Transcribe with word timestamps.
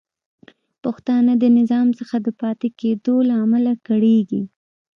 پښتانه 0.83 1.33
د 1.41 1.45
نظام 1.59 1.87
څخه 1.99 2.15
د 2.19 2.19
باندې 2.27 2.37
پاتې 2.41 2.67
کیدو 2.79 3.15
له 3.29 3.35
امله 3.43 3.73
کړیږي 3.87 4.43